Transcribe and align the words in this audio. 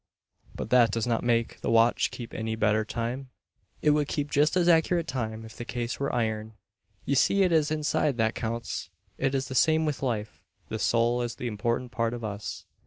But 0.55 0.71
that 0.71 0.89
does 0.89 1.05
not 1.05 1.23
make 1.23 1.61
the 1.61 1.69
watch 1.69 2.09
keep 2.09 2.33
any 2.33 2.55
better 2.55 2.83
time. 2.83 3.29
It 3.83 3.91
would 3.91 4.07
keep 4.07 4.31
just 4.31 4.57
as 4.57 4.67
accurate 4.67 5.05
time 5.05 5.45
if 5.45 5.55
the 5.55 5.63
case 5.63 5.99
were 5.99 6.11
iron. 6.11 6.55
You 7.05 7.13
see 7.13 7.43
it 7.43 7.51
is 7.51 7.67
the 7.67 7.75
inside 7.75 8.17
that 8.17 8.33
counts. 8.33 8.89
It 9.19 9.35
is 9.35 9.47
the 9.47 9.53
same 9.53 9.85
with 9.85 10.01
life. 10.01 10.41
The 10.69 10.79
soul 10.79 11.21
is 11.21 11.35
the 11.35 11.45
important 11.45 11.91
part 11.91 12.15
of 12.15 12.23
us. 12.23 12.65